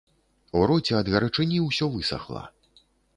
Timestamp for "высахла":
1.99-2.43